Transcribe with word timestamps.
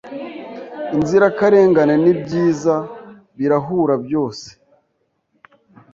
Inzirakarengane 0.95 1.95
nibyiza 2.03 2.75
birahura 3.37 3.95
byose 4.05 4.47